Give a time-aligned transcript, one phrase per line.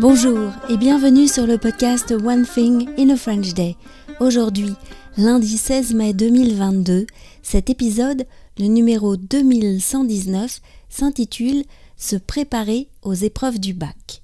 [0.00, 3.74] Bonjour et bienvenue sur le podcast One Thing in a French Day.
[4.20, 4.70] Aujourd'hui,
[5.16, 7.04] lundi 16 mai 2022,
[7.42, 8.24] cet épisode,
[8.60, 11.64] le numéro 2119, s'intitule
[11.96, 14.22] Se préparer aux épreuves du bac.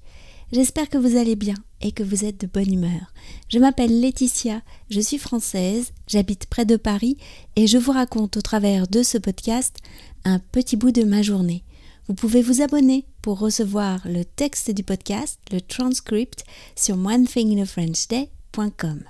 [0.53, 3.13] J'espère que vous allez bien et que vous êtes de bonne humeur.
[3.49, 7.17] Je m'appelle Laetitia, je suis française, j'habite près de Paris
[7.57, 9.79] et je vous raconte au travers de ce podcast
[10.23, 11.65] un petit bout de ma journée.
[12.07, 16.43] Vous pouvez vous abonner pour recevoir le texte du podcast, le transcript,
[16.75, 19.03] sur onethinginafrenchday.com.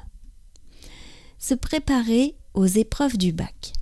[1.37, 3.73] Se préparer aux épreuves du bac.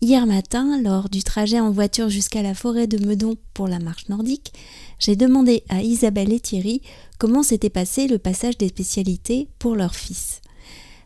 [0.00, 4.08] Hier matin, lors du trajet en voiture jusqu'à la forêt de Meudon pour la marche
[4.08, 4.54] nordique,
[4.98, 6.80] j'ai demandé à Isabelle et Thierry
[7.18, 10.40] comment s'était passé le passage des spécialités pour leur fils.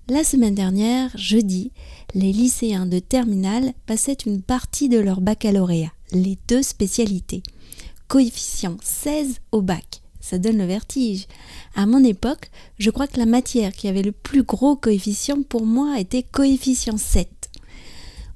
[0.08, 1.72] La semaine dernière, jeudi,
[2.14, 7.42] les lycéens de terminale passaient une partie de leur baccalauréat, les deux spécialités
[8.08, 10.02] coefficient 16 au bac.
[10.20, 11.26] Ça donne le vertige.
[11.74, 15.64] À mon époque, je crois que la matière qui avait le plus gros coefficient pour
[15.64, 17.28] moi était coefficient 7.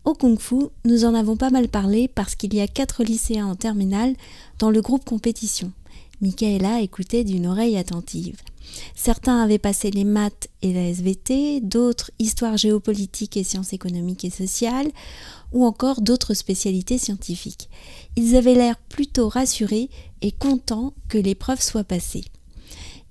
[0.04, 3.46] Au Kung Fu, nous en avons pas mal parlé parce qu'il y a quatre lycéens
[3.46, 4.14] en terminale
[4.58, 5.72] dans le groupe compétition.
[6.20, 8.36] Michaela écoutait d'une oreille attentive.
[8.95, 14.31] Certains avaient passé les maths et la SVT, d'autres histoire géopolitique et sciences économiques et
[14.31, 14.91] sociales,
[15.53, 17.69] ou encore d'autres spécialités scientifiques.
[18.17, 19.91] Ils avaient l'air plutôt rassurés
[20.23, 22.25] et contents que l'épreuve soit passée.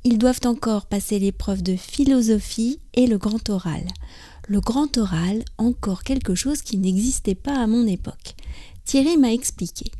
[0.03, 3.85] Ils doivent encore passer l'épreuve de philosophie et le grand oral.
[4.47, 8.35] Le grand oral, encore quelque chose qui n'existait pas à mon époque.
[8.85, 9.91] Thierry m'a expliqué.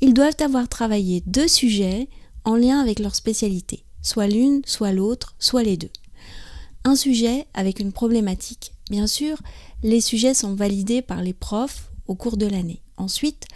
[0.00, 2.08] Ils doivent avoir travaillé deux sujets
[2.44, 5.90] en lien avec leur spécialité, soit l'une, soit l'autre, soit les deux.
[6.84, 8.72] Un sujet avec une problématique.
[8.90, 9.38] Bien sûr,
[9.82, 12.82] les sujets sont validés par les profs au cours de l'année.
[12.96, 13.46] Ensuite,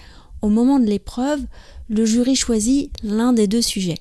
[0.42, 1.41] au moment de l'épreuve,
[1.89, 3.98] le jury choisit l'un des deux sujets.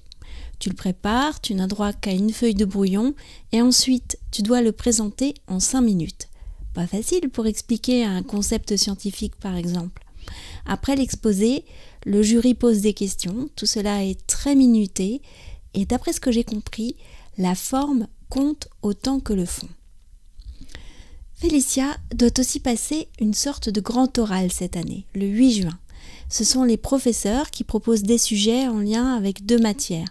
[0.60, 3.14] Tu le prépares, tu n'as droit qu'à une feuille de brouillon,
[3.52, 6.30] et ensuite tu dois le présenter en cinq minutes.
[6.74, 10.04] Pas facile pour expliquer un concept scientifique par exemple.
[10.66, 11.66] Après l'exposé,
[12.06, 15.22] le jury pose des questions, tout cela est très minuté,
[15.76, 16.96] et d'après ce que j'ai compris,
[17.38, 19.68] la forme compte autant que le fond.
[21.36, 25.80] Félicia doit aussi passer une sorte de grand oral cette année, le 8 juin.
[26.30, 30.08] Ce sont les professeurs qui proposent des sujets en lien avec deux matières.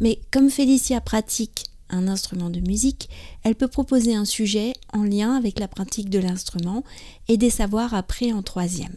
[0.00, 3.08] Mais comme Félicia pratique un instrument de musique,
[3.42, 6.84] elle peut proposer un sujet en lien avec la pratique de l'instrument
[7.28, 8.96] et des savoirs appris en troisième.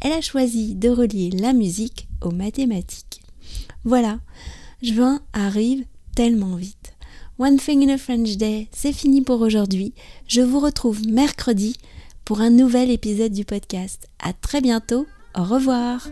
[0.00, 3.22] Elle a choisi de relier la musique aux mathématiques.
[3.84, 4.20] Voilà,
[4.82, 5.84] juin arrive
[6.14, 6.94] tellement vite.
[7.38, 9.94] One Thing in a French Day, c'est fini pour aujourd'hui.
[10.26, 11.76] Je vous retrouve mercredi
[12.24, 14.08] pour un nouvel épisode du podcast.
[14.18, 15.06] À très bientôt.
[15.34, 16.08] Au revoir.